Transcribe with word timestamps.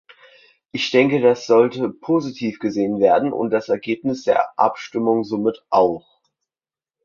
Ich 0.71 0.89
denke, 0.89 1.19
das 1.21 1.45
sollte 1.45 1.87
positiv 1.89 2.57
gesehen 2.57 2.99
werden 2.99 3.31
und 3.31 3.51
das 3.51 3.69
Ergebnis 3.69 4.23
der 4.23 4.57
Abstimmung 4.57 5.23
somit 5.23 5.63
auch. 5.69 6.23